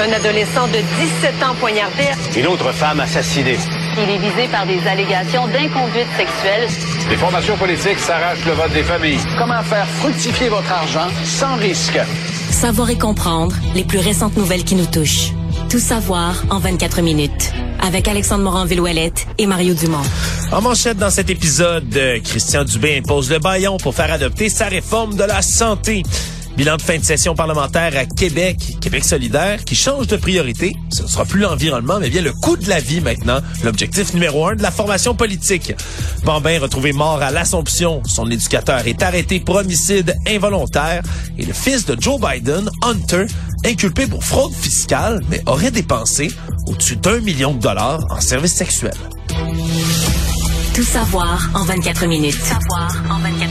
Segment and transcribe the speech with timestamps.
[0.00, 2.04] Un adolescent de 17 ans poignardé.
[2.36, 3.58] Une autre femme assassinée.
[3.96, 6.68] Il est visé par des allégations d'inconduite sexuelle.
[7.10, 9.18] Les formations politiques s'arrachent le vote des familles.
[9.36, 11.98] Comment faire fructifier votre argent sans risque?
[12.50, 15.32] Savoir et comprendre les plus récentes nouvelles qui nous touchent.
[15.68, 17.52] Tout savoir en 24 minutes.
[17.80, 20.02] Avec Alexandre Morin-Villouellette et Mario Dumont.
[20.52, 24.66] En manchette dans cet épisode, euh, Christian Dubé impose le baillon pour faire adopter sa
[24.66, 26.04] réforme de la santé.
[26.56, 30.74] Bilan de fin de session parlementaire à Québec, Québec solidaire, qui change de priorité.
[30.90, 34.46] Ce ne sera plus l'environnement, mais bien le coût de la vie maintenant, l'objectif numéro
[34.46, 35.72] un de la formation politique.
[36.24, 38.02] Bambin retrouvé mort à l'Assomption.
[38.04, 41.02] Son éducateur est arrêté pour homicide involontaire.
[41.38, 43.26] Et le fils de Joe Biden, Hunter,
[43.64, 46.30] inculpé pour fraude fiscale, mais aurait dépensé
[46.66, 48.92] au-dessus d'un million de dollars en services sexuels.
[50.74, 52.38] Tout savoir en 24 minutes.
[52.38, 53.47] Tout savoir en 24 minutes.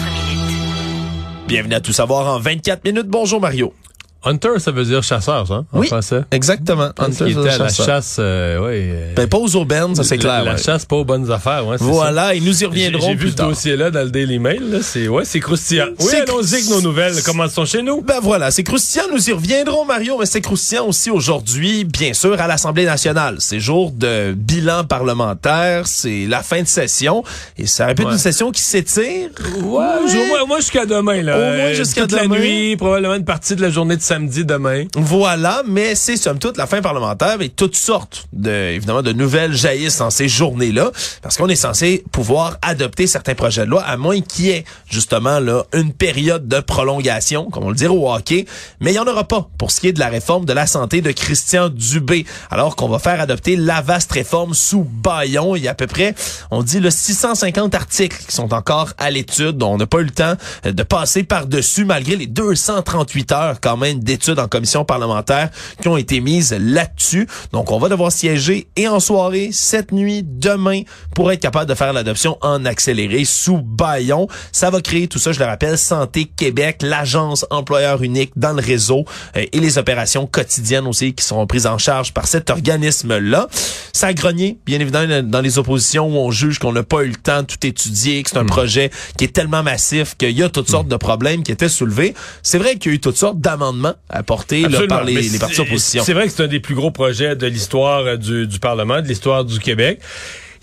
[1.47, 3.07] Bienvenue à Tout savoir en 24 minutes.
[3.07, 3.73] Bonjour Mario.
[4.23, 6.21] Hunter, ça veut dire chasseur, ça, en oui, français.
[6.31, 6.89] exactement.
[6.97, 10.43] Hunter, qui était à la chasse, euh, ouais, euh, ben, pas aux ça c'est clair.
[10.43, 10.57] La, ouais.
[10.57, 13.35] chasse, pas aux bonnes affaires, ouais, Voilà, et nous y reviendrons J'ai vu plus ce
[13.35, 15.87] dossier-là dans le Daily Mail, c'est, ouais, c'est croustillant.
[15.99, 17.15] Oui, allons-y avec nos nouvelles.
[17.25, 18.01] Comment sont chez nous?
[18.01, 22.39] Ben voilà, c'est croustillant, nous y reviendrons Mario, mais c'est croustillant aussi aujourd'hui, bien sûr,
[22.39, 23.37] à l'Assemblée nationale.
[23.39, 27.23] C'est jour de bilan parlementaire, c'est la fin de session,
[27.57, 28.13] et ça répète Ouais.
[28.13, 29.29] une session qui s'étire.
[29.61, 31.37] Ouais, au moins, au moins jusqu'à demain, là.
[31.37, 32.21] Au moins jusqu'à demain.
[32.35, 34.85] la nuit, probablement une partie de la journée de samedi demain.
[34.95, 39.53] Voilà, mais c'est somme toute la fin parlementaire et toutes sortes de, évidemment, de nouvelles
[39.53, 43.97] jaillissent dans ces journées-là, parce qu'on est censé pouvoir adopter certains projets de loi, à
[43.97, 48.11] moins qu'il y ait, justement, là, une période de prolongation, comme on le dirait au
[48.11, 48.45] hockey,
[48.79, 50.67] mais il n'y en aura pas pour ce qui est de la réforme de la
[50.67, 55.55] santé de Christian Dubé, alors qu'on va faire adopter la vaste réforme sous baillon.
[55.55, 56.15] Il y a à peu près,
[56.51, 60.05] on dit, le 650 articles qui sont encore à l'étude, dont on n'a pas eu
[60.05, 65.49] le temps de passer par-dessus, malgré les 238 heures quand même d'études en commission parlementaire
[65.81, 67.27] qui ont été mises là-dessus.
[67.51, 70.81] Donc, on va devoir siéger et en soirée, cette nuit, demain,
[71.15, 74.27] pour être capable de faire l'adoption en accéléré sous baillon.
[74.51, 78.61] Ça va créer tout ça, je le rappelle, Santé Québec, l'agence employeur unique dans le
[78.61, 79.05] réseau
[79.35, 83.47] euh, et les opérations quotidiennes aussi qui seront prises en charge par cet organisme-là.
[83.93, 87.09] Ça a grogné, bien évidemment, dans les oppositions où on juge qu'on n'a pas eu
[87.09, 90.43] le temps de tout étudier, que c'est un projet qui est tellement massif qu'il y
[90.43, 92.13] a toutes sortes de problèmes qui étaient soulevés.
[92.43, 95.61] C'est vrai qu'il y a eu toutes sortes d'amendements apportés là, par les, partis c'est-
[95.61, 96.03] opposition.
[96.03, 99.01] C'est vrai que c'est un des plus gros projets de l'histoire euh, du, du Parlement,
[99.01, 99.99] de l'histoire du Québec.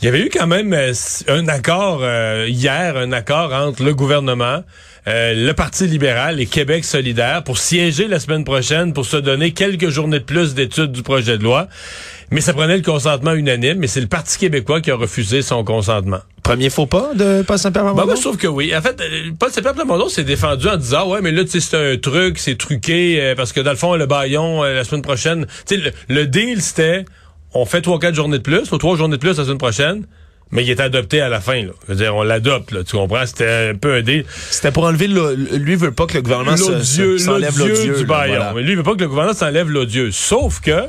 [0.02, 0.92] Il y avait eu quand même euh,
[1.28, 4.62] un accord euh, hier, un accord entre le gouvernement,
[5.06, 9.52] euh, le Parti libéral et Québec solidaire pour siéger la semaine prochaine pour se donner
[9.52, 11.68] quelques journées de plus d'études du projet de loi.
[12.34, 15.62] Mais ça prenait le consentement unanime, mais c'est le Parti québécois qui a refusé son
[15.64, 16.18] consentement.
[16.42, 18.06] Premier faux pas de Paul Saint-Pierre Ben, Plamondon?
[18.06, 18.74] moi, je trouve que oui.
[18.76, 19.74] En fait, euh, Paul Saint-Pierre
[20.10, 23.34] s'est défendu en disant, ouais, mais là, tu sais, c'est un truc, c'est truqué, euh,
[23.36, 26.26] parce que dans le fond, le baillon, euh, la semaine prochaine, tu sais, le, le
[26.26, 27.04] deal, c'était,
[27.54, 30.04] on fait trois, quatre journées de plus, ou trois journées de plus la semaine prochaine,
[30.50, 31.72] mais il est adopté à la fin, là.
[31.86, 33.24] Je veux dire, on l'adopte, là, tu comprends?
[33.26, 34.24] C'était un peu un deal.
[34.50, 37.96] C'était pour enlever le, lui veut pas que le gouvernement se- L'odieux, se- s'enlève l'odieux
[37.96, 38.34] du baillon.
[38.52, 38.60] voilà.
[38.60, 40.10] Lui, veut pas que le gouvernement s'enlève l'odieux.
[40.12, 40.82] Sauf que,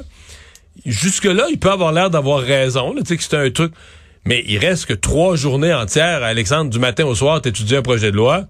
[0.85, 3.73] jusque-là, il peut avoir l'air d'avoir raison, là, que c'est un truc.
[4.25, 8.11] Mais il reste que trois journées entières, Alexandre, du matin au soir, t'étudies un projet
[8.11, 8.45] de loi.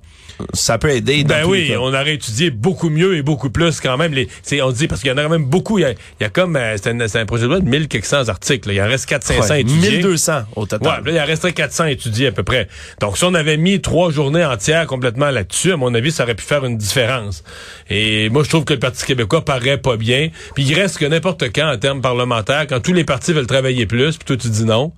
[0.53, 1.23] Ça peut aider.
[1.23, 1.77] dans Ben tous les oui, cas.
[1.79, 4.13] on aurait étudié beaucoup mieux et beaucoup plus quand même.
[4.13, 5.79] Les, c'est, on dit parce qu'il y en a quand même beaucoup.
[5.79, 7.87] Il y a, il y a comme euh, c'est, un, projet de loi de 1000
[7.87, 8.67] quelques cents articles.
[8.67, 8.73] là.
[8.73, 9.91] Il en reste 400 Ouais, étudiés.
[9.91, 11.03] 1200 au total.
[11.03, 12.67] Ouais, là, il en resterait 400 étudiés à peu près.
[12.99, 16.35] Donc, si on avait mis trois journées entières complètement là-dessus, à mon avis, ça aurait
[16.35, 17.43] pu faire une différence.
[17.89, 20.29] Et moi, je trouve que le Parti québécois paraît pas bien.
[20.53, 23.85] Puis il reste que n'importe quand, en termes parlementaires, quand tous les partis veulent travailler
[23.85, 24.91] plus, puis toi, tu dis non.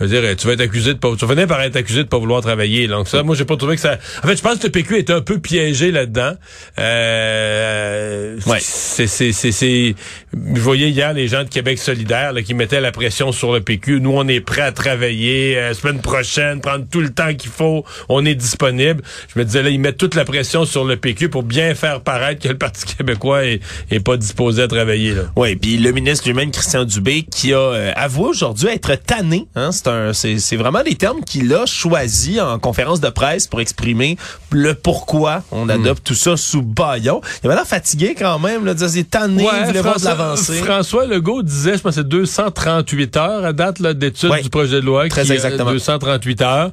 [0.00, 2.02] Je veux dire, tu vas être accusé de pas, tu vas finir par être accusé
[2.02, 2.88] de pas vouloir travailler.
[2.88, 3.96] Donc ça, moi, j'ai pas trouvé que ça.
[4.22, 6.32] En fait, je pense que le PQ est un peu piégé là-dedans.
[6.78, 8.58] Euh, Ouais.
[8.60, 9.94] c'est, c'est, c'est, c'est.
[10.32, 13.60] Je voyais hier les gens de Québec solidaire là, qui mettaient la pression sur le
[13.60, 14.00] PQ.
[14.00, 17.84] Nous, on est prêts à travailler euh, semaine prochaine, prendre tout le temps qu'il faut.
[18.08, 19.02] On est disponible.
[19.32, 22.00] Je me disais là, ils mettent toute la pression sur le PQ pour bien faire
[22.00, 25.14] paraître que le Parti québécois est, est pas disposé à travailler.
[25.14, 25.22] Là.
[25.36, 29.46] Oui, puis le ministre lui-même, Christian Dubé, qui a euh, avoué aujourd'hui être tanné.
[29.54, 33.46] Hein, c'est un, c'est, c'est vraiment des termes qu'il a choisi en conférence de presse
[33.46, 34.16] pour exprimer
[34.50, 37.20] le pourquoi on adopte tout ça sous baillon.
[37.42, 40.04] Il avait l'air fatigué quand même, là, de dire c'est tanné, il voulait voir de
[40.04, 40.54] l'avancée.
[40.62, 44.80] François Legault disait, je pense c'est 238 heures à date là, d'étude Ouais, du projet
[44.80, 45.08] de loi.
[45.08, 45.70] très qui, exactement.
[45.70, 46.70] 238 heures.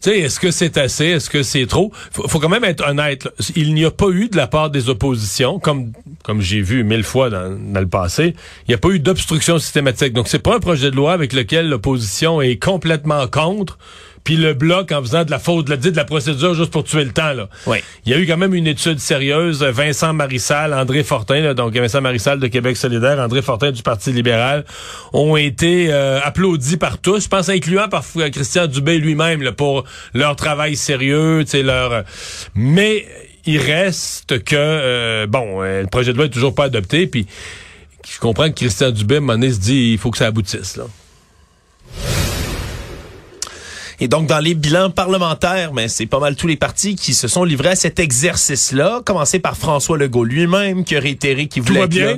[0.00, 1.06] Sais, est-ce que c'est assez?
[1.06, 1.92] Est-ce que c'est trop?
[2.12, 3.28] Faut, faut quand même être honnête.
[3.56, 5.92] Il n'y a pas eu de la part des oppositions, comme
[6.22, 8.34] comme j'ai vu mille fois dans, dans le passé,
[8.66, 10.12] il n'y a pas eu d'obstruction systématique.
[10.12, 13.78] Donc, c'est pas un projet de loi avec lequel l'opposition est complètement contre,
[14.24, 16.84] puis le bloc en faisant de la faute, de la, de la procédure juste pour
[16.84, 17.32] tuer le temps.
[17.32, 17.48] Là.
[17.66, 17.78] Oui.
[18.04, 19.62] Il y a eu quand même une étude sérieuse.
[19.62, 24.12] Vincent Marissal, André Fortin, là, donc Vincent Marissal de Québec solidaire, André Fortin du Parti
[24.12, 24.64] libéral,
[25.12, 29.84] ont été euh, applaudis par tous, je pense incluant par Christian Dubé lui-même là, pour
[30.14, 32.04] leur travail sérieux, tu sais leur.
[32.54, 33.06] Mais
[33.46, 37.26] il reste que euh, bon, euh, le projet de loi est toujours pas adopté, puis
[38.10, 40.26] je comprends que Christian Dubé, à un moment donné, se dit il faut que ça
[40.26, 40.84] aboutisse là.
[44.00, 47.26] Et donc, dans les bilans parlementaires, mais c'est pas mal tous les partis qui se
[47.28, 49.00] sont livrés à cet exercice-là.
[49.04, 52.16] Commencé par François Legault lui-même, qui a réitéré qu'il voulait va bien?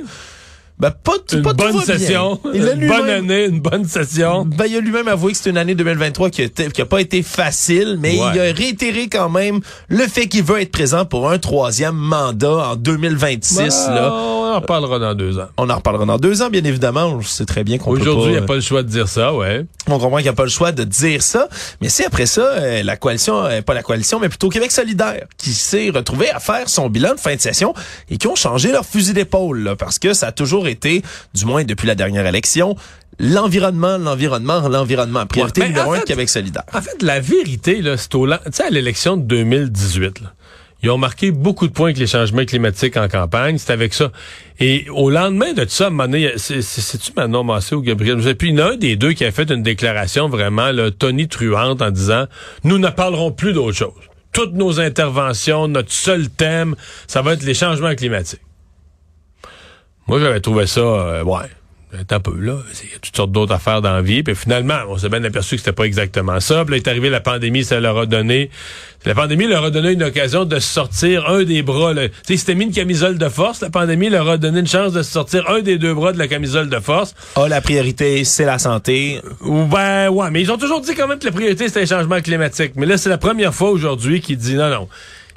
[0.79, 4.45] Ben, pas, Une pas bonne session, une bonne année, une bonne session.
[4.45, 6.87] Ben, il a lui-même avoué que c'est une année 2023 qui a, été- qui a
[6.87, 8.25] pas été facile, mais Ouais.
[8.33, 12.71] il a réitéré quand même le fait qu'il veut être présent pour un troisième mandat
[12.71, 13.57] en 2026.
[13.59, 14.09] Bon, Là.
[14.51, 15.47] On en parlera dans deux ans.
[15.57, 17.19] On en reparlera dans deux ans, bien évidemment.
[17.21, 19.07] Je sais très bien qu'on peut Aujourd'hui, il n'y a pas le choix de dire
[19.07, 19.65] ça, ouais.
[19.87, 21.47] On comprend qu'il n'y a pas le choix de dire ça.
[21.81, 25.25] Mais c'est après ça, euh, la coalition, euh, pas la coalition, mais plutôt Québec solidaire,
[25.37, 27.73] qui s'est retrouvé à faire son bilan de fin de session
[28.09, 31.01] et qui ont changé leur fusil d'épaule, parce que ça a toujours été,
[31.33, 32.75] du moins depuis la dernière élection,
[33.19, 35.25] l'environnement, l'environnement, l'environnement.
[35.25, 36.63] Priorité Ouais, mais numéro un de Québec solidaire.
[36.73, 38.27] En fait, la vérité, là, c'est au...
[38.27, 40.33] Tu sais, à l'élection de 2018, là,
[40.83, 43.57] ils ont marqué beaucoup de points avec les changements climatiques en campagne.
[43.57, 44.11] C'est avec ça.
[44.59, 45.89] Et au lendemain de tout ça,
[46.37, 48.21] c'est-tu Manon Massé ou Gabriel?
[48.23, 48.49] Sais plus.
[48.49, 51.81] Il y en a un des deux qui a fait une déclaration vraiment là, tonitruante
[51.81, 52.25] en disant
[52.63, 53.93] «Nous ne parlerons plus d'autre chose.
[54.33, 56.75] Toutes nos interventions, notre seul thème,
[57.07, 58.41] ça va être les changements climatiques.»
[60.07, 61.47] Moi, j'avais trouvé ça, euh, ouais,
[62.09, 62.57] un peu, là.
[62.83, 64.23] Il y a toutes sortes d'autres affaires dans la vie.
[64.23, 66.63] Puis finalement, on s'est bien aperçu que c'était pas exactement ça.
[66.65, 68.49] Puis là, est arrivé la pandémie, ça leur a donné...
[69.03, 71.93] La pandémie leur a donné une occasion de sortir un des bras.
[71.95, 73.61] Tu sais, s'étaient mis une camisole de force.
[73.61, 76.27] La pandémie leur a donné une chance de sortir un des deux bras de la
[76.27, 77.15] camisole de force.
[77.35, 79.19] Ah, la priorité, c'est la santé.
[79.41, 82.21] Ben ouais, mais ils ont toujours dit quand même que la priorité, c'était les changements
[82.21, 82.73] climatiques.
[82.75, 84.87] Mais là, c'est la première fois aujourd'hui qu'ils disent non, non.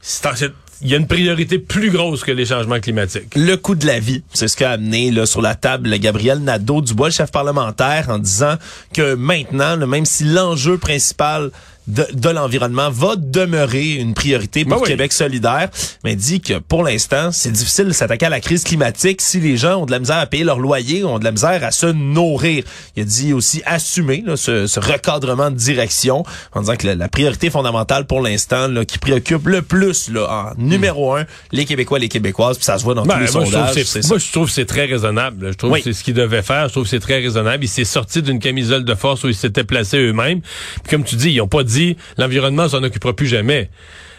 [0.03, 3.35] c'est- Il y a une priorité plus grosse que les changements climatiques.
[3.37, 7.09] Le coût de la vie, c'est ce qu'a amené là, sur la table Gabriel Nadeau-Dubois,
[7.09, 8.57] le chef parlementaire, en disant
[8.93, 11.51] que maintenant, là, même si l'enjeu principal
[11.87, 14.89] de, de l'environnement va demeurer une priorité pour Ben oui.
[14.89, 15.69] Québec solidaire,
[16.05, 19.57] mais dit que pour l'instant, c'est difficile de s'attaquer à la crise climatique si les
[19.57, 21.87] gens ont de la misère à payer leur loyer, ont de la misère à se
[21.87, 22.65] nourrir.
[22.97, 26.95] Il a dit aussi assumer là, ce, ce recadrement de direction en disant que la,
[26.95, 31.65] la priorité fondamentale pour l'instant là, qui préoccupe le plus là, en numéro un les
[31.67, 33.75] Québécois, les Québécoises, puis ça se voit dans Ben, tous les moi, je trouve sondages.
[33.75, 34.09] que c'est c'est- ça.
[34.09, 35.49] moi, je trouve que c'est très raisonnable.
[35.53, 35.81] Je trouve Oui.
[35.83, 36.69] que c'est ce qu'il devait faire.
[36.69, 37.65] Je trouve que c'est très raisonnable.
[37.65, 40.41] Il s'est sorti d'une camisole de force où ils s'étaient placés eux-mêmes.
[40.41, 41.74] Puis comme tu dis, ils ont pas dit
[42.19, 43.71] l'environnement s'en occupera plus jamais.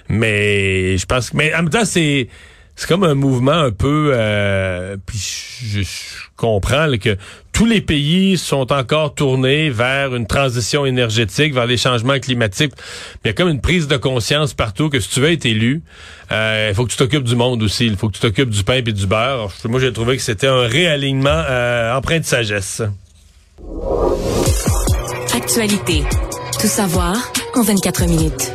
[0.10, 1.38] Mais je pense que.
[1.38, 2.28] Mais en même temps, c'est.
[2.78, 4.12] C'est comme un mouvement un peu.
[4.14, 5.90] Euh, puis je, je
[6.36, 7.18] comprends que
[7.54, 12.74] tous les pays sont encore tournés vers une transition énergétique, vers les changements climatiques.
[12.76, 15.46] Mais il y a comme une prise de conscience partout que si tu veux être
[15.46, 15.84] élu,
[16.34, 17.86] euh, il faut que tu t'occupes du monde aussi.
[17.86, 19.54] Il faut que tu t'occupes du pain et du beurre.
[19.64, 22.82] Moi, j'ai trouvé que c'était un réalignement euh, empreint de sagesse.
[25.34, 26.04] Actualité.
[26.60, 27.16] Tout savoir
[27.56, 28.52] en 24 minutes.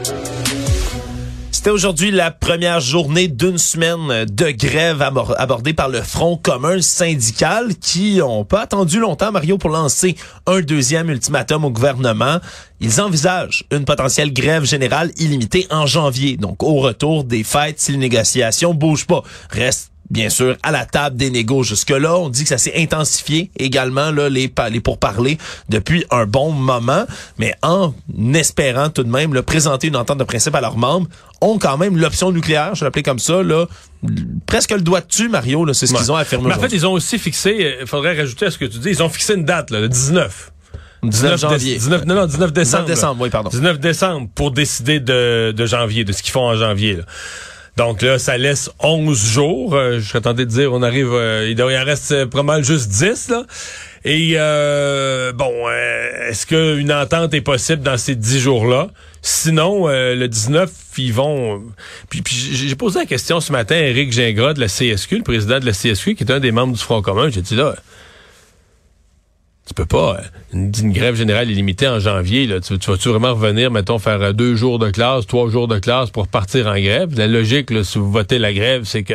[1.53, 6.81] C'était aujourd'hui la première journée d'une semaine de grève abor- abordée par le Front commun
[6.81, 10.17] syndical qui ont pas attendu longtemps, Mario, pour lancer
[10.47, 12.39] un deuxième ultimatum au gouvernement.
[12.81, 17.93] Ils envisagent une potentielle grève générale illimitée en janvier, donc au retour des fêtes si
[17.93, 19.23] les négociations bougent pas.
[19.51, 21.63] Reste bien sûr, à la table des négos.
[21.63, 26.51] Jusque-là, on dit que ça s'est intensifié également, là, les, les pourparlers depuis un bon
[26.53, 27.05] moment,
[27.39, 27.93] mais en
[28.35, 31.07] espérant tout de même là, présenter une entente de principe à leurs membres,
[31.41, 33.67] ont quand même l'option nucléaire, je l'appelais comme ça, là,
[34.47, 35.99] presque le doigt dessus, Mario, là, c'est ce Ouais.
[36.01, 38.59] qu'ils ont affirmé Mais en fait, ils ont aussi fixé, il faudrait rajouter à ce
[38.59, 40.53] que tu dis, ils ont fixé une date, là, le 19.
[41.03, 41.75] 19 déce- janvier.
[41.79, 42.85] 19, non, non, 19 décembre.
[42.85, 43.49] 19 décembre, oui, pardon.
[43.49, 46.97] 19 décembre pour décider de, de janvier, de ce qu'ils font en janvier.
[46.97, 47.05] Là.
[47.81, 49.75] Donc là, ça laisse 11 jours.
[49.75, 52.91] Euh, je serais tenté de dire, on arrive, euh, il en reste pas mal juste
[52.91, 53.31] 10.
[53.31, 53.45] Là.
[54.05, 58.89] Et euh, bon, euh, est-ce qu'une entente est possible dans ces 10 jours-là?
[59.23, 61.63] Sinon, le 19, ils vont...
[62.11, 65.59] Puis, j'ai posé la question ce matin à Éric Gingras de la CSQ, le président
[65.59, 67.31] de la CSQ, qui est un des membres du Front commun.
[67.31, 67.77] J'ai dit là,
[69.71, 70.23] tu peux pas, euh,
[70.53, 74.21] une, une grève générale illimitée en janvier, là, tu, tu vas-tu vraiment revenir, mettons, faire
[74.21, 77.17] euh, deux jours de classe, trois jours de classe pour partir en grève?
[77.17, 79.15] La logique, là, si vous votez la grève, c'est que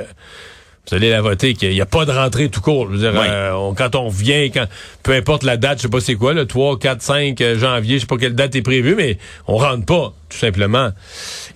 [0.90, 2.88] vous allez la voter, qu'il n'y a pas de rentrée tout court.
[2.92, 3.28] Je veux dire, Oui.
[3.28, 4.66] euh, on- quand on vient, quand
[5.04, 7.96] peu importe la date, je sais pas c'est quoi, le 3, 4, 5 euh, janvier,
[7.96, 10.90] je sais pas quelle date est prévue, mais on rentre pas, tout simplement.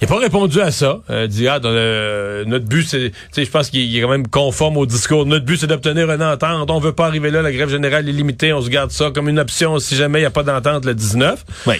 [0.02, 1.00] Il n'a pas répondu à ça.
[1.10, 4.02] Euh, dit, ah, dans le- notre but, c'est, tu sais, je pense qu'il il est
[4.02, 5.26] quand même conforme au discours.
[5.26, 6.70] Notre but, c'est d'obtenir une entente.
[6.72, 9.30] On veut pas arriver là, la grève générale est limitée, on se garde ça comme
[9.30, 11.46] une option si jamais il n'y a pas d'entente le 19.
[11.68, 11.76] Oui.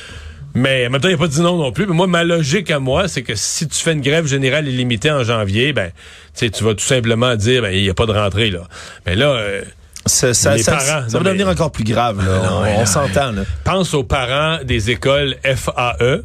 [0.56, 1.86] Mais maintenant, il n'a pas dit non non plus.
[1.86, 5.12] Mais moi, ma logique à moi, c'est que si tu fais une grève générale illimitée
[5.12, 5.91] en janvier, ben,
[6.36, 8.62] tu vas tout simplement dire, ben, il n'y a pas de rentrée, là.
[9.06, 9.62] Mais là, euh,
[10.06, 12.25] ça, ça, les ça- parents, ça non, va mais- devenir encore plus grave.
[12.25, 12.50] Là.
[12.50, 13.34] Non, on s'entend.
[13.63, 16.24] pense aux parents des écoles FAE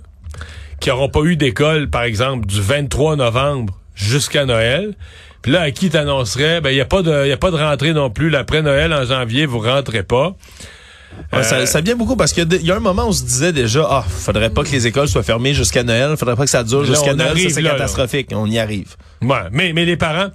[0.80, 4.94] qui n'auront pas eu d'école, par exemple, du 23 novembre jusqu'à Noël.
[5.42, 7.56] Puis là, à qui t'annoncerais, ben, il n'y a pas de, y a pas de
[7.56, 8.30] rentrée non plus.
[8.30, 10.34] Là, Après Noël, en janvier, vous rentrez pas.
[11.32, 13.24] Ouais, Euh, ça, ça vient beaucoup parce qu'il y a un moment où on se
[13.24, 16.50] disait déjà, ah, faudrait pas que les écoles soient fermées jusqu'à Noël, faudrait pas que
[16.50, 17.70] ça dure jusqu'à Noël, c'est là.
[17.70, 18.28] catastrophique.
[18.32, 18.96] On y arrive.
[19.22, 20.28] Ouais, mais, mais les parents,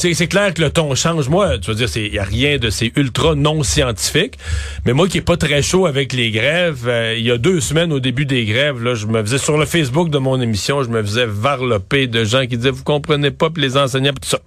[0.00, 1.28] c'est, clair que le ton change.
[1.28, 4.38] Moi, tu veux dire, il y a rien de c'est ultra non scientifique.
[4.86, 7.60] Mais moi qui est pas très chaud avec les grèves, euh, il y a deux
[7.60, 10.84] semaines au début des grèves, là, je me faisais sur le Facebook de mon émission,
[10.84, 14.20] je me faisais varloper de gens qui disaient vous comprenez pas, puis les enseignants, puis
[14.20, 14.40] tout ça.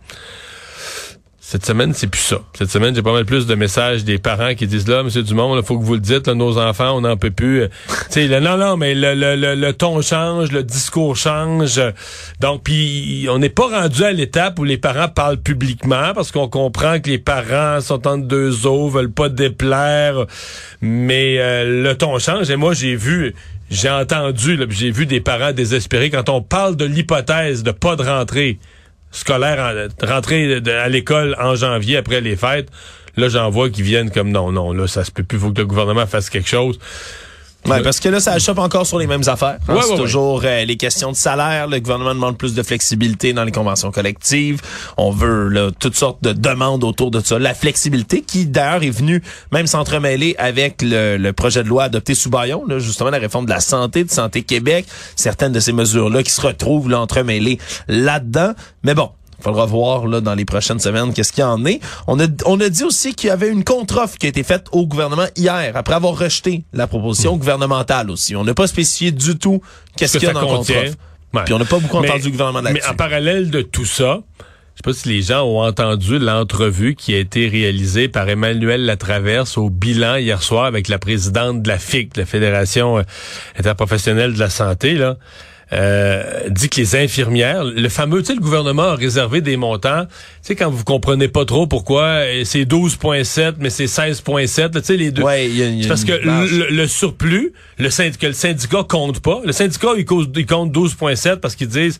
[1.51, 2.37] Cette semaine, c'est plus ça.
[2.57, 5.57] Cette semaine, j'ai pas mal plus de messages des parents qui disent là, Monsieur Dumont,
[5.59, 7.63] il faut que vous le dites, là, nos enfants, on n'en peut plus.
[7.63, 11.17] Euh, tu sais, là, non, non, mais le, le, le, le ton change, le discours
[11.17, 11.81] change.
[12.39, 16.47] Donc, puis on n'est pas rendu à l'étape où les parents parlent publiquement parce qu'on
[16.47, 20.25] comprend que les parents sont entre deux eaux, veulent pas déplaire,
[20.79, 22.49] mais euh, le ton change.
[22.49, 23.35] Et moi, j'ai vu.
[23.69, 28.03] J'ai entendu, j'ai vu des parents désespérés quand on parle de l'hypothèse de pas de
[28.03, 28.57] rentrée
[29.11, 29.59] scolaire,
[30.03, 32.69] en, rentrée de- à l'école en janvier après les fêtes.
[33.17, 35.59] Là, j'en vois qui viennent comme non, non, là, ça se peut plus, faut que
[35.59, 36.79] le gouvernement fasse quelque chose.
[37.67, 39.57] Ouais, parce que là, ça chope encore sur les mêmes affaires.
[39.67, 39.75] hein.
[39.75, 41.67] Ouais, c'est ouais, toujours euh, les questions de salaire.
[41.67, 44.61] Le gouvernement demande plus de flexibilité dans les conventions collectives.
[44.97, 47.37] On veut là, toutes sortes de demandes autour de ça.
[47.37, 52.15] La flexibilité qui, d'ailleurs, est venue même s'entremêler avec le, le projet de loi adopté
[52.15, 54.85] sous Bayon, là, justement la réforme de la santé, de Santé Québec.
[55.15, 58.53] Certaines de ces mesures-là qui se retrouvent là, entremêlées là-dedans.
[58.83, 61.79] Mais bon, faudra voir là, dans les prochaines semaines qu'est-ce qu'il y en est.
[62.07, 64.67] On a, on a dit aussi qu'il y avait une contre-offre qui a été faite
[64.71, 68.35] au gouvernement hier, après avoir rejeté la proposition gouvernementale aussi.
[68.35, 69.61] On n'a pas spécifié du tout
[69.97, 70.95] qu'est-ce que qu'il y a dans contre-offre.
[71.33, 71.41] Ouais.
[71.45, 72.89] Puis on n'a pas beaucoup Mais- entendu le gouvernement Mais là-dessus.
[72.89, 74.43] en parallèle de tout ça, je
[74.77, 79.57] sais pas si les gens ont entendu l'entrevue qui a été réalisée par Emmanuel Latraverse
[79.57, 83.03] au bilan hier soir avec la présidente de la FIC, la Fédération euh,
[83.57, 85.17] interprofessionnelle de la santé, là.
[85.73, 90.03] Euh, dit que les infirmières, le fameux, tu sais, le gouvernement a réservé des montants.
[90.05, 90.09] Tu
[90.41, 94.87] sais, quand vous comprenez pas trop pourquoi euh, c'est 12,7, mais c'est 16,7, là, tu
[94.87, 95.23] sais, les deux.
[95.23, 98.27] Ouais, il y a- y a C'est parce que le, le surplus, le syndicat, que
[98.27, 99.39] le syndicat compte pas.
[99.45, 101.99] Le syndicat, il, cause- il compte 12,7 parce qu'ils disent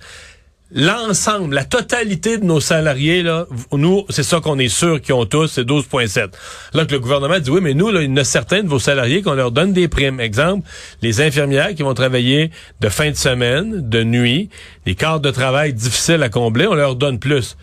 [0.74, 5.26] l'ensemble, la totalité de nos salariés, là, nous, c'est ça qu'on est sûr qu'ils ont
[5.26, 6.30] tous, c'est 12,7.
[6.74, 8.68] Là que le gouvernement dit, oui, mais nous, là, il y en a certains de
[8.68, 10.20] vos salariés qu'on leur donne des primes.
[10.20, 10.68] Exemple,
[11.02, 14.50] les infirmières qui vont travailler de fin de semaine, de nuit,
[14.86, 17.58] des quarts de travail difficiles à combler, on leur donne plus.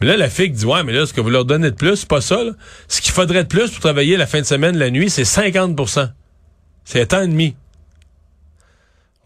[0.00, 1.96] Mais là, la FIC dit, ouais, mais là, ce que vous leur donnez de plus,
[1.96, 2.52] c'est pas ça, là.
[2.88, 6.10] Ce qu'il faudrait de plus pour travailler la fin de semaine, la nuit, c'est 50%
[6.84, 7.56] C'est un temps et demi.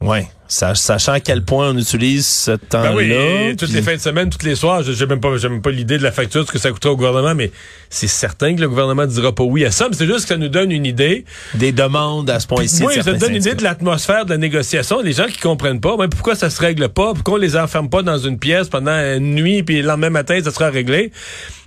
[0.02, 2.88] Ouais, Sach- sachant à quel point on utilise ce temps-là.
[2.90, 5.28] Ben oui, et toutes puis- les fins de semaine, tous les soirs, j'ai même pas,
[5.30, 7.50] même pas l'idée de la facture, de ce que ça coûtera au gouvernement, mais
[7.90, 10.36] c'est certain que le gouvernement dira pas oui à ça, mais c'est juste que ça
[10.38, 11.26] nous donne une idée.
[11.54, 12.82] des demandes à ce point-ci.
[12.82, 15.02] oui, ça nous donne une idée de l'atmosphère de la négociation.
[15.02, 17.90] Les gens qui comprennent pas, ben, pourquoi ça se règle pas, pourquoi on les enferme
[17.90, 21.12] pas dans une pièce pendant une nuit, puis le lendemain matin, ça sera réglé.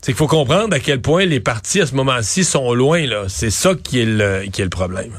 [0.01, 3.25] C'est qu'il faut comprendre à quel point les partis, à ce moment-ci, sont loin, là.
[3.27, 5.11] C'est ça qui est le, qui est le problème.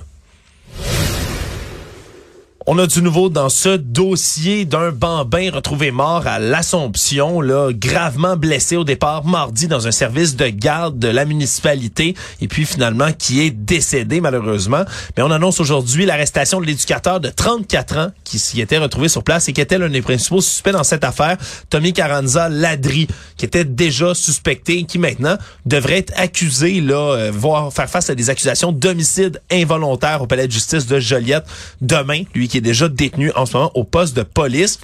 [2.66, 8.38] On a du nouveau dans ce dossier d'un bambin retrouvé mort à l'Assomption, là, gravement
[8.38, 13.12] blessé au départ mardi dans un service de garde de la municipalité et puis finalement
[13.12, 14.82] qui est décédé malheureusement.
[15.14, 19.22] Mais on annonce aujourd'hui l'arrestation de l'éducateur de 34 ans qui s'y était retrouvé sur
[19.22, 21.36] place et qui était l'un des principaux suspects dans cette affaire,
[21.68, 27.30] Tommy Carranza Ladri, qui était déjà suspecté et qui maintenant devrait être accusé, là, euh,
[27.30, 31.44] voire faire face à des accusations d'homicide involontaire au palais de justice de Joliette
[31.82, 34.78] demain, lui qui est déjà détenu en ce moment au poste de police.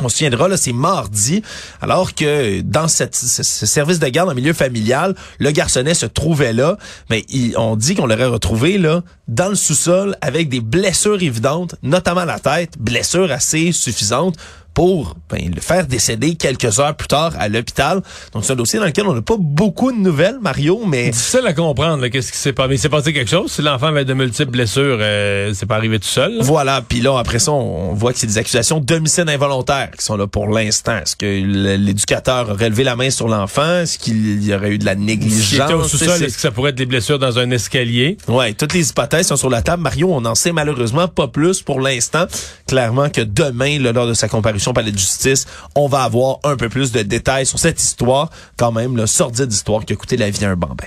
[0.00, 1.42] On se souviendra, là, c'est mardi,
[1.82, 6.54] alors que dans ce, ce service de garde en milieu familial, le garçonnet se trouvait
[6.54, 6.78] là,
[7.10, 7.26] mais
[7.58, 12.38] on dit qu'on l'aurait retrouvé là dans le sous-sol avec des blessures évidentes, notamment la
[12.38, 14.38] tête, blessures assez suffisantes
[14.74, 18.02] pour ben, le faire décéder quelques heures plus tard à l'hôpital.
[18.32, 21.46] Donc c'est un dossier dans lequel on n'a pas beaucoup de nouvelles, Mario, mais Difficile
[21.46, 22.68] à comprendre, qu'est-ce qui s'est passé.
[22.68, 23.52] Mais il s'est passé quelque chose?
[23.52, 26.38] Si l'enfant avait de multiples blessures, euh, c'est pas arrivé tout seul.
[26.38, 26.42] là?
[26.42, 30.16] Voilà, puis là après ça, on voit que c'est des accusations d'homicide involontaire qui sont
[30.16, 30.96] là pour l'instant.
[30.98, 33.80] Est-ce que l'éducateur aurait levé la main sur l'enfant?
[33.80, 35.70] Est-ce qu'il y aurait eu de la négligence?
[35.72, 38.16] au sous-sol, est-ce que ça pourrait être des blessures dans un escalier?
[38.28, 39.82] Ouais, toutes les hypothèses sont sur la table.
[39.82, 42.26] Mario, on n'en sait malheureusement pas plus pour l'instant.
[42.66, 46.38] Clairement que demain, là, lors de sa comparution au palais de justice, on va avoir
[46.44, 49.96] un peu plus de détails sur cette histoire, quand même, le sordide histoire qui a
[49.96, 50.86] coûté la vie à un bambin.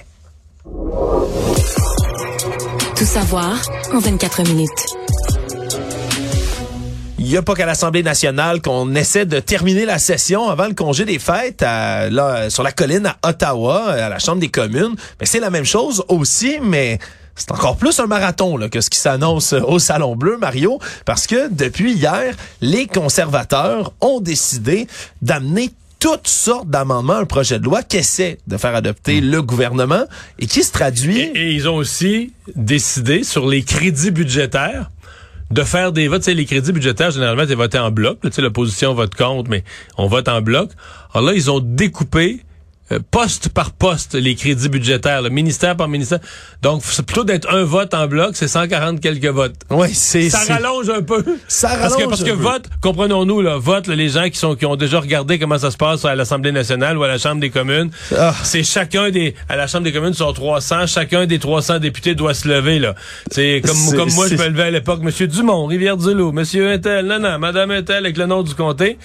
[2.95, 3.61] Tout savoir
[3.93, 4.97] en 24 minutes.
[7.27, 10.73] il y a pas qu'à l'Assemblée nationale qu'on essaie de terminer la session avant le
[10.73, 14.95] congé des fêtes à, là, sur la colline à Ottawa, à la Chambre des communes.
[15.19, 16.99] Mais c'est la même chose aussi, mais
[17.37, 21.53] c'est encore plus un marathon que ce qui s'annonce au Salon Bleu, Mario, parce que
[21.53, 24.87] depuis hier, les conservateurs ont décidé
[25.21, 30.03] d'amener toutes sortes d'amendements, un projet de loi qu'essaie de faire adopter le gouvernement
[30.39, 31.21] et qui se traduit...
[31.21, 34.91] Et, ils ont aussi décidé sur les crédits budgétaires
[35.49, 36.25] de faire des votes.
[36.27, 38.19] Les crédits budgétaires, généralement, c'est voté en bloc.
[38.31, 39.63] Tu l'opposition vote contre, mais
[39.97, 40.69] on vote en bloc.
[41.13, 42.41] Alors là, ils ont découpé
[42.91, 46.19] euh, poste par poste les crédits budgétaires, le ministère par ministère.
[46.61, 49.55] Donc, c'est plutôt d'être un vote en bloc, c'est 140 quelques votes.
[49.69, 51.23] Oui, c'est ça rallonge un peu.
[51.47, 54.55] Ça rallonge parce que parce que vote, comprenons-nous là, vote là, les gens qui sont
[54.55, 57.41] qui ont déjà regardé comment ça se passe à l'Assemblée nationale ou à la Chambre
[57.41, 57.89] des communes.
[58.17, 58.33] Ah.
[58.43, 62.33] C'est chacun des à la Chambre des communes sont 300, chacun des 300 députés doit
[62.33, 62.95] se lever là.
[63.31, 67.19] C'est comme comme moi je me levais à l'époque monsieur Dumont, Rivière-du-Loup, monsieur Intel, non
[67.19, 68.97] non, madame Intel avec le nom du comté.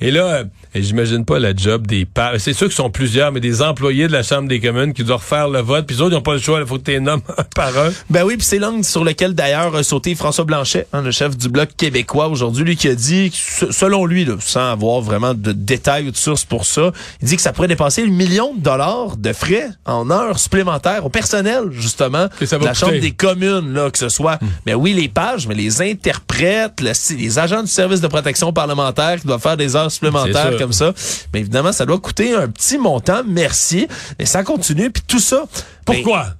[0.00, 2.06] Et là euh, j'imagine pas la job des
[2.38, 5.20] c'est sûr qu'ils sont plusieurs mais des employés de la Chambre des communes qui doivent
[5.20, 7.00] refaire le vote, puis les autres ils n'ont pas le choix, il faut que tu
[7.00, 7.90] nommes un par un.
[8.10, 11.36] Ben oui, puis c'est l'angle sur lequel d'ailleurs a sauté François Blanchet, hein, le chef
[11.36, 15.52] du bloc québécois aujourd'hui, lui qui a dit, selon lui, là, sans avoir vraiment de
[15.52, 16.92] détails ou de sources pour ça,
[17.22, 21.04] il dit que ça pourrait dépasser le million de dollars de frais en heures supplémentaires
[21.04, 22.26] au personnel justement
[22.60, 22.74] de la coûter.
[22.74, 27.16] chambre des communes, là, que ce soit, ben oui les pages, mais les interprètes, le-
[27.16, 30.92] les agents du service de protection parlementaire qui doivent faire des heures supplémentaires comme ça.
[31.32, 33.17] Mais évidemment, ça doit coûter un petit montant.
[33.26, 33.88] Merci.
[34.18, 34.90] Et ça continue.
[34.90, 35.44] Puis tout ça.
[35.86, 36.34] ben, Pourquoi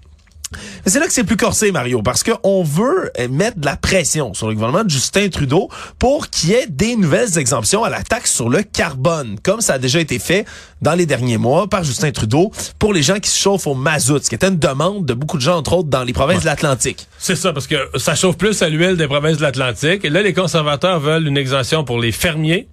[0.53, 3.77] mais c'est là que c'est plus corsé, Mario, parce qu'on veut euh, mettre de la
[3.77, 5.69] pression sur le gouvernement de Justin Trudeau
[5.99, 9.75] pour qu'il y ait des nouvelles exemptions à la taxe sur le carbone, comme ça
[9.75, 10.47] a déjà été fait
[10.81, 14.25] dans les derniers mois par Justin Trudeau pour les gens qui se chauffent au mazout,
[14.25, 16.47] ce qui était une demande de beaucoup de gens, entre autres, dans les provinces de
[16.47, 17.07] l'Atlantique.
[17.19, 20.05] C'est ça, parce que ça chauffe plus à l'huile des provinces de l'Atlantique.
[20.05, 22.69] Et là, les conservateurs veulent une exemption pour les fermiers,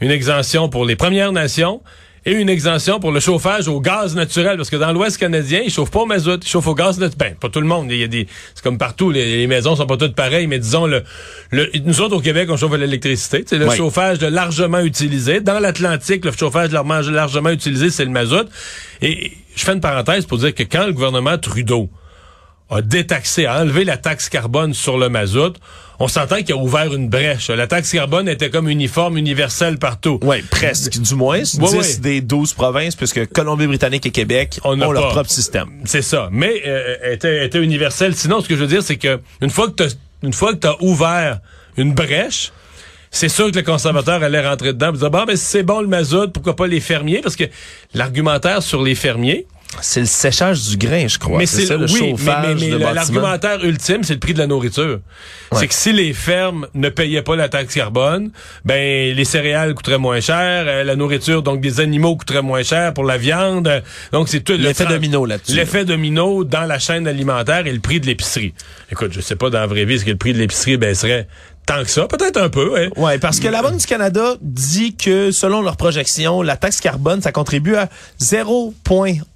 [0.00, 1.82] une exemption pour les Premières Nations
[2.24, 4.56] et une exemption pour le chauffage au gaz naturel.
[4.56, 7.32] Parce que dans l'Ouest canadien, ils chauffent pas au mazout, ils chauffent au gaz naturel.
[7.32, 7.88] Ben, pas tout le monde.
[7.90, 10.58] Il y a des, c'est comme partout, les, les maisons sont pas toutes pareilles, mais
[10.58, 11.02] disons, le,
[11.50, 13.44] le, nous autres, au Québec, on chauffe à l'électricité.
[13.46, 13.76] C'est le Oui.
[13.76, 15.40] chauffage de largement utilisé.
[15.40, 18.48] Dans l'Atlantique, le chauffage de largement, largement utilisé, c'est le mazout.
[19.00, 21.90] Et je fais une parenthèse pour dire que quand le gouvernement Trudeau
[22.74, 25.54] a détaxé, a enlevé la taxe carbone sur le mazout,
[25.98, 27.48] on s'entend qu'il a ouvert une brèche.
[27.50, 30.18] La taxe carbone était comme uniforme, universelle partout.
[30.22, 31.38] Oui, presque, du moins.
[31.40, 31.96] 10 Ouais, ouais.
[32.00, 35.10] des 12 provinces, puisque Colombie-Britannique et Québec On ont leur pas.
[35.10, 35.68] propre système.
[35.84, 36.28] C'est ça.
[36.32, 38.16] Mais euh, était, était universelle.
[38.16, 39.88] Sinon, ce que je veux dire, c'est que une fois que t'as
[40.24, 41.40] une fois que t'as ouvert
[41.76, 42.52] une brèche,
[43.10, 45.80] c'est sûr que le conservateur allait rentrer dedans et dire bon ben si c'est bon
[45.80, 47.20] le mazout, pourquoi pas les fermiers?
[47.22, 47.44] Parce que
[47.94, 49.46] l'argumentaire sur les fermiers,
[49.80, 51.38] C'est le séchage du grain, je crois.
[51.38, 54.38] mais c'est ça, le oui, mais, chauffage mais, mais l'argumentaire ultime, c'est le prix de
[54.38, 55.00] la nourriture.
[55.52, 58.30] C'est que si les fermes ne payaient pas la taxe carbone,
[58.64, 62.92] ben les céréales coûteraient moins cher, euh, la nourriture donc des animaux coûterait moins cher
[62.94, 63.68] pour la viande.
[63.68, 63.80] euh,
[64.12, 65.52] Donc c'est tout le L'effet domino là-dessus.
[65.54, 68.54] L'effet domino dans la chaîne alimentaire et le prix de l'épicerie.
[68.90, 71.28] Écoute, je sais pas dans la vraie vie est-ce que le prix de l'épicerie baisserait
[71.64, 72.72] tant que ça, peut-être un peu.
[72.76, 72.88] hein.
[72.96, 77.22] Ouais, parce que la Banque du Canada dit que selon leurs projections, la taxe carbone,
[77.22, 77.88] ça contribue à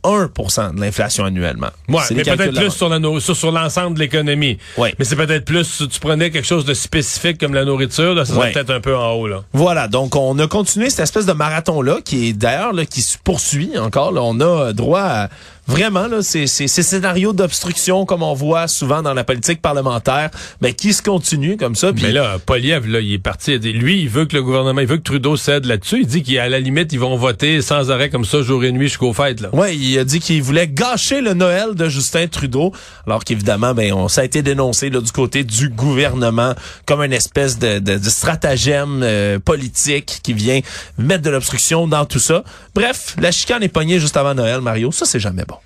[0.06, 1.68] 0,1 de l'inflation annuellement.
[1.88, 4.58] Ouais, mais peut-être plus sur la no- sur, sur l'ensemble de l'économie.
[4.78, 4.94] Ouais.
[4.98, 8.24] Mais c'est peut-être plus si tu prenais quelque chose de spécifique comme la nourriture, là,
[8.24, 8.52] ça serait Ouais.
[8.52, 9.42] peut-être un peu en haut là.
[9.52, 13.18] Voilà, donc on a continué cette espèce de marathon-là, qui est d'ailleurs là, qui se
[13.22, 14.12] poursuit encore.
[14.12, 15.28] Là, on a droit à
[15.68, 20.30] vraiment là, ces, ces, ces scénarios d'obstruction comme on voit souvent dans la politique parlementaire,
[20.60, 21.90] ben, qui se continuent comme ça.
[22.00, 23.58] Mais là, Poliev, là, il est parti.
[23.58, 26.02] Lui, il veut que le gouvernement, il veut que Trudeau cède là-dessus.
[26.02, 28.86] Il dit qu'à la limite, ils vont voter sans arrêt comme ça, jour et nuit
[28.86, 29.40] jusqu'aux fêtes.
[29.40, 29.48] Là.
[29.52, 32.72] Ouais, il a dit qu'il voulait gâcher le Noël de Justin Trudeau,
[33.06, 36.54] alors qu'évidemment, ben, ça a été dénoncé du côté du gouvernement
[36.86, 40.60] comme une espèce de stratagème euh, politique qui vient
[40.98, 42.44] mettre de l'obstruction dans tout ça.
[42.74, 44.92] Bref, la chicane est pognée juste avant Noël, Mario.
[44.92, 45.56] Ça, c'est jamais bon.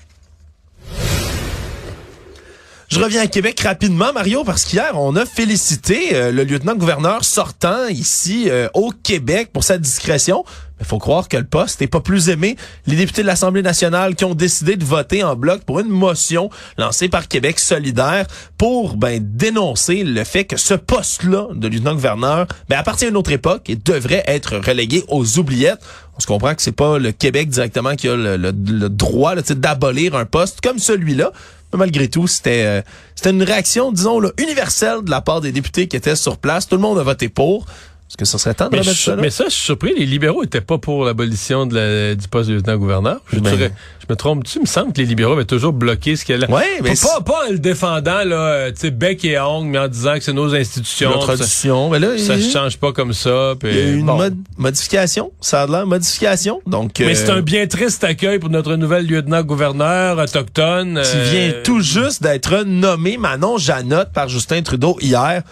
[2.90, 7.86] Je reviens à Québec rapidement, Mario, parce qu'hier, on a félicité euh, le lieutenant-gouverneur sortant
[7.86, 10.44] ici euh, au Québec pour sa discrétion.
[10.80, 12.56] Il faut croire que le poste n'est pas plus aimé.
[12.86, 16.50] Les députés de l'Assemblée nationale qui ont décidé de voter en bloc pour une motion
[16.78, 22.78] lancée par Québec solidaire pour ben, dénoncer le fait que ce poste-là de lieutenant-gouverneur ben,
[22.78, 25.80] appartient à une autre époque et devrait être relégué aux oubliettes.
[26.16, 28.52] On se comprend que c'est pas le Québec directement qui a le,
[28.88, 31.32] droit d'abolir un poste comme celui-là.
[31.72, 32.82] Mais malgré tout, c'était euh,
[33.14, 36.66] c'était une réaction, disons, là, universelle de la part des députés qui étaient sur place.
[36.66, 37.66] Tout le monde a voté pour.
[38.10, 39.22] Est-ce que ça serait temps de Mais, remettre je- ça là?
[39.22, 42.48] mais ça, je suis surpris, les libéraux étaient pas pour l'abolition de la- du poste
[42.50, 43.20] de lieutenant-gouverneur.
[43.32, 44.58] Je, Ben- je me trompe-tu?
[44.58, 46.50] Il me semble que les libéraux avaient toujours bloqué ce qu'elle a.
[46.50, 49.78] Ouais, mais pas, pas, en le défendant, là, euh, tu sais, bec et ongle, mais
[49.78, 51.10] en disant que c'est nos institutions.
[51.10, 51.88] Notre ça, tradition.
[51.90, 53.54] Mais là, ça se change pas comme ça.
[53.60, 54.16] puis il y a eu une bon.
[54.16, 55.30] mod- modification.
[55.40, 56.60] Ça a l'air modification.
[56.66, 61.00] Donc, Mais euh, c'est un bien triste accueil pour notre nouvel lieutenant-gouverneur autochtone.
[61.00, 65.42] qui euh, vient tout juste d'être nommé Manon Janotte par Justin Trudeau hier.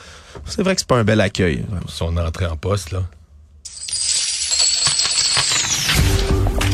[0.45, 1.65] C'est vrai que c'est pas un bel accueil.
[1.89, 3.03] Son entrée en poste, là.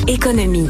[0.06, 0.68] Économie.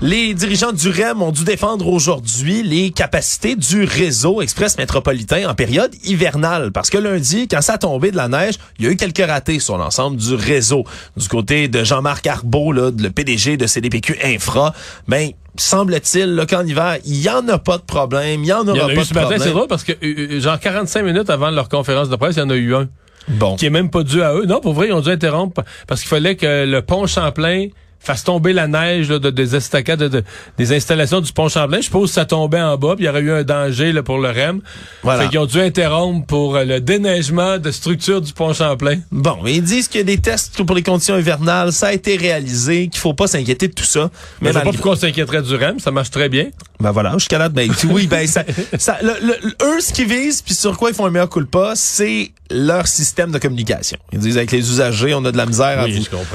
[0.00, 5.54] Les dirigeants du REM ont dû défendre aujourd'hui les capacités du réseau express métropolitain en
[5.56, 6.70] période hivernale.
[6.70, 9.26] Parce que lundi, quand ça a tombé de la neige, il y a eu quelques
[9.28, 10.84] ratés sur l'ensemble du réseau.
[11.16, 14.72] Du côté de Jean-Marc Arbeau, là, le PDG de CDPQ Infra,
[15.08, 18.68] ben, semble-t-il, qu'en hiver, il y en a pas de problème, il y en Il
[18.68, 19.40] y aura en a pas eu de ce problème.
[19.42, 22.40] c'est drôle parce que euh, euh, genre 45 minutes avant leur conférence de presse, il
[22.40, 22.88] y en a eu un
[23.26, 23.56] Bon.
[23.56, 24.46] qui est même pas dû à eux.
[24.46, 27.66] Non, pour vrai, ils ont dû interrompre parce qu'il fallait que le pont Champlain
[28.00, 30.24] fasse tomber la neige là, de, des estacades, de, de-
[30.56, 31.78] des installations du pont Champlain.
[31.78, 34.02] Je suppose que ça tombait en bas, puis il y aurait eu un danger là,
[34.02, 34.60] pour le REM.
[35.02, 35.24] Voilà.
[35.24, 38.98] Fait qu'ils ont dû interrompre pour euh, le déneigement de structure du pont Champlain.
[39.12, 41.92] Bon, mais ils disent qu'il y a des tests pour les conditions hivernales, ça a
[41.92, 44.10] été réalisé, qu'il faut pas s'inquiéter de tout ça.
[44.40, 46.46] Mais je sais pas malgré- pourquoi on s'inquiéterait du REM, ça marche très bien.
[46.80, 48.44] Ben voilà, jusqu'à là, ben oui, ben ça,
[48.78, 51.40] ça le- le- eux, ce qu'ils visent, puis sur quoi ils font un meilleur coup
[51.40, 53.98] de pas, c'est leur système de communication.
[54.12, 55.92] Ils disent avec les usagers, on a de la misère à, vous-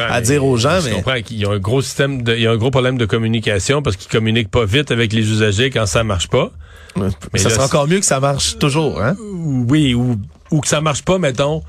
[0.10, 1.21] à mais dire aux gens, Je mais comprends
[1.53, 4.51] un gros système, de, il y a un gros problème de communication parce qu'ils communiquent
[4.51, 6.51] pas vite avec les usagers quand ça marche pas.
[6.95, 9.15] mais Mais ça serait encore mieux que ça marche toujours, hein?
[9.19, 10.17] Oui, ou,
[10.51, 11.63] ou que ça marche pas, mettons,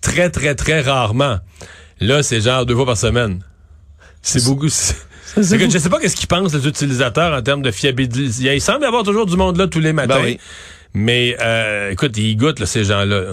[0.00, 1.38] très, très, très rarement.
[2.00, 3.40] Là, c'est genre deux fois par semaine.
[4.22, 4.68] C'est beaucoup.
[4.68, 4.94] c'est-
[5.34, 8.54] que je sais pas qu'est-ce qu'ils pensent les utilisateurs en termes de fiabilité.
[8.54, 10.16] Il semble y avoir toujours du monde là tous les matins.
[10.16, 10.40] Ben oui.
[10.92, 13.20] Mais euh, écoute, ils goûtent là, ces gens-là.
[13.20, 13.30] là.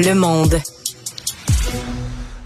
[0.00, 0.58] Le monde.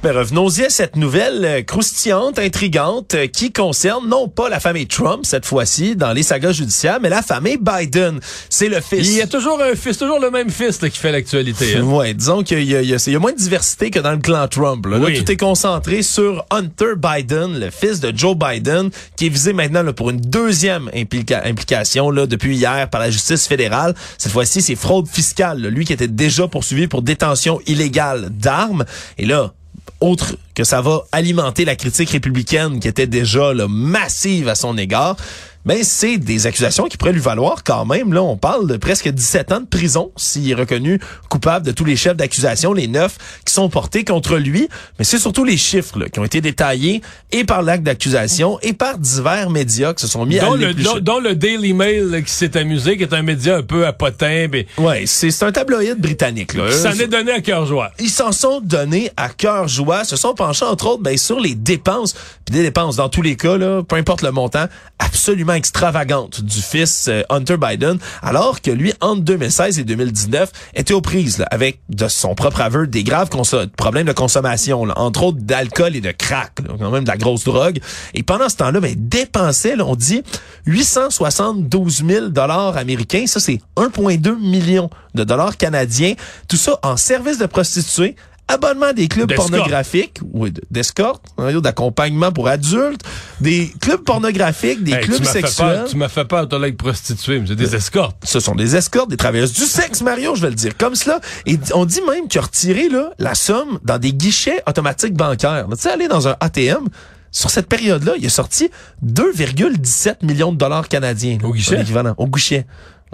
[0.05, 4.87] Ben, revenons-y à cette nouvelle euh, croustillante, intrigante, euh, qui concerne non pas la famille
[4.87, 8.21] Trump cette fois-ci dans les sagas judiciaires, mais la famille Biden.
[8.51, 9.09] C'est le fils.
[9.09, 11.77] Il y a toujours un fils, toujours le même fils là, qui fait l'actualité.
[11.79, 11.83] hein.
[11.85, 14.85] Ouais, disons qu'il y a, y, y moins de diversité que dans le clan Trump.
[14.85, 19.31] Là, Là, tout est concentré sur Hunter Biden, le fils de Joe Biden, qui est
[19.31, 23.95] visé maintenant là, pour une deuxième implica- implication là, depuis hier par la justice fédérale.
[24.19, 25.63] Cette fois-ci, c'est fraude fiscale.
[25.63, 25.71] là.
[25.71, 28.85] Lui qui était déjà poursuivi pour détention illégale d'armes.
[29.17, 29.55] Et là,
[30.01, 34.77] autre que ça va alimenter la critique républicaine qui était déjà là, massive à son
[34.77, 35.17] égard,
[35.65, 38.13] ben c'est des accusations qui pourraient lui valoir quand même.
[38.13, 41.85] Là, on parle de presque 17 ans de prison s'il est reconnu coupable de tous
[41.85, 44.69] les chefs d'accusation, les neuf qui sont portés contre lui.
[44.99, 48.73] Mais c'est surtout les chiffres là, qui ont été détaillés et par l'acte d'accusation et
[48.73, 52.21] par divers médias qui se sont mis à le, dont, dont le Daily Mail là,
[52.21, 55.45] qui s'est amusé, qui est un média un peu à potin, puis Ouais, c'est c'est
[55.45, 56.55] un tabloïd britannique.
[56.55, 56.69] Là.
[56.69, 57.91] qui s'en est donné à cœur joie.
[57.99, 61.55] ils s'en sont donnés à cœur joie, se sont penchés entre autres ben, sur les
[61.55, 64.67] dépenses, puis des dépenses dans tous les cas là, peu importe le montant,
[64.99, 70.95] absolument extravagantes du fils euh, Hunter Biden, alors que lui entre 2016 et 2019 était
[70.95, 73.29] aux prises avec de son propre aveu des graves
[73.77, 77.79] problèmes de consommation, entre autres d'alcool et de crack, quand même de la grosse drogue.
[78.15, 80.23] Et pendant ce temps-là, ben dépensait, on dit
[80.67, 86.15] 872 000 dollars américains, ça c'est 1,2 million de dollars canadiens,
[86.49, 88.17] tout ça en services de prostituées
[88.49, 93.01] abonnement des clubs pornographiques, oui, d'escorte, hein, d'accompagnement pour adultes,
[93.41, 95.67] des clubs pornographiques, des Hey, clubs tu m'as fait sexuels.
[95.67, 98.17] peur, tu m'as fait peur, toi, avec prostituée, mais c'est des escortes.
[98.25, 101.21] Ce sont des escortes, des travailleuses du sexe, Mario, je vais le dire comme cela.
[101.47, 105.67] Et on dit même qu'il a retiré là, la somme dans des guichets automatiques bancaires.
[105.71, 106.89] Tu sais, aller dans un ATM,
[107.33, 108.71] sur cette période-là, il a sorti
[109.05, 111.39] 2,17 millions de dollars canadiens.
[111.43, 111.85] là, Au guichet?
[112.19, 112.67] au guichet.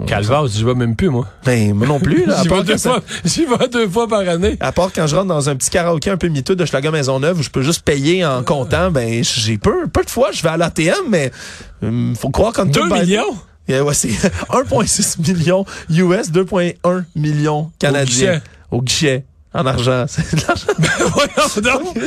[0.07, 1.27] Calvas, j'y vais même plus, moi.
[1.45, 2.25] Ben, moi non plus.
[2.25, 4.57] Là, J'y vais deux quand ça- fois, j'y vais deux fois par année.
[4.59, 7.39] À part quand je rentre dans un petit karaoké un peu miteux de Schlager Maisonneuve
[7.39, 10.49] où je peux juste payer en comptant, ben j'ai peu, peu de fois je vais
[10.49, 11.31] à l'ATM, mais
[11.83, 13.35] hum, faut croire qu'en Deux millions?
[13.67, 14.09] Yeah, ouais, c'est
[14.49, 18.41] 1,6 million US, 2,1 millions canadiens guichet.
[18.71, 19.25] au guichet.
[19.53, 20.67] En argent, c'est de l'argent.
[21.13, 21.97] Voyons donc.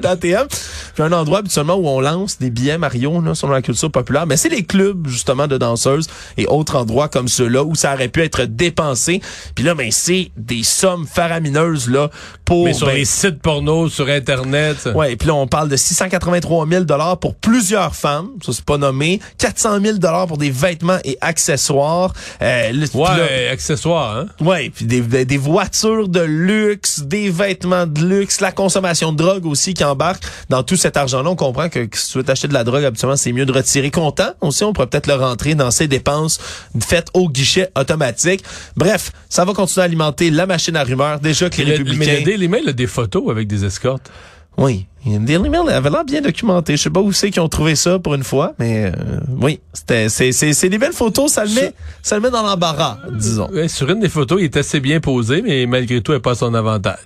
[0.00, 0.46] D'ATM.
[0.94, 4.26] Puis un endroit habituellement où on lance des billets Mario là, selon la culture populaire.
[4.26, 6.06] Mais c'est les clubs justement de danseuses
[6.38, 9.20] et autres endroits comme ceux-là où ça aurait pu être dépensé.
[9.54, 12.08] Puis là, ben c'est des sommes faramineuses là
[12.46, 12.64] pour.
[12.64, 14.88] Mais sur ben, les sites porno, sur Internet.
[14.94, 18.64] Ouais, et puis là, on parle de 683 000 dollars pour plusieurs femmes, ça c'est
[18.64, 24.26] pas nommé, 400 000 dollars pour des vêtements et accessoires, euh, Ouais, là- accessoires, hein?
[24.40, 29.16] ouais, puis des, des voitures de luxe, luxe, des vêtements de luxe, la consommation de
[29.18, 31.30] drogue aussi qui embarque dans tout cet argent-là.
[31.30, 33.52] On comprend que, que si tu veux t'acheter de la drogue, habituellement, c'est mieux de
[33.52, 34.30] retirer comptant.
[34.40, 36.38] Aussi, on pourrait peut-être le rentrer dans ses dépenses
[36.80, 38.44] faites au guichet automatique.
[38.76, 41.20] Bref, ça va continuer à alimenter la machine à rumeurs.
[41.20, 42.12] Déjà que les Mais le- républicains...
[42.12, 44.10] mais le Daily Mail a des photos avec des escortes.
[44.58, 44.86] Oui.
[45.06, 46.76] Daily Mail avait l'air bien documenté.
[46.76, 49.60] Je sais pas où c'est qu'ils ont trouvé ça pour une fois, mais euh, oui,
[49.72, 52.98] c'était c'est c'est c'est des belles photos, ça le met ça le met dans l'embarras,
[53.12, 53.48] disons.
[53.50, 56.34] Ouais, sur une des photos, il est assez bien posé, mais malgré tout, elle pas
[56.34, 56.98] son avantage.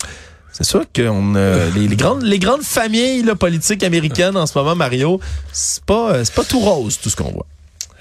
[0.50, 4.56] C'est sûr que euh, les, les grandes les grandes familles là, politiques américaines en ce
[4.56, 5.20] moment Mario,
[5.52, 7.46] c'est pas euh, c'est pas tout rose tout ce qu'on voit.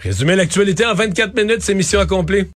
[0.01, 2.47] Résumer l'actualité en 24 minutes, c'est mission accomplie.